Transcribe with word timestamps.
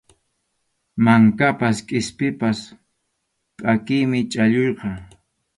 Mankapas 1.03 1.77
qispipas 1.87 2.59
pʼakiymi 3.59 4.19
chhalluyqa. 4.31 4.89